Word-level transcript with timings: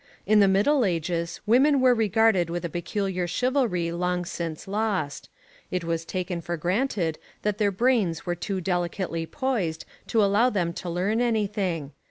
In 0.25 0.39
the 0.39 0.47
Middle 0.47 0.83
Ages 0.83 1.41
women 1.45 1.79
were 1.79 1.93
regarded 1.93 2.49
with 2.49 2.65
a 2.65 2.69
peculiar 2.69 3.27
chivalry 3.27 3.91
long 3.91 4.25
since 4.25 4.67
lost. 4.67 5.29
It 5.69 5.83
was 5.83 6.05
taken 6.05 6.41
for 6.41 6.57
granted 6.57 7.19
that 7.43 7.59
their 7.59 7.69
brains 7.71 8.25
were 8.25 8.33
too 8.33 8.61
delicately 8.61 9.27
poised 9.27 9.85
to 10.07 10.23
allow 10.25 10.49
them 10.49 10.73
to 10.73 10.89
learn 10.89 11.21
anything. 11.21 11.91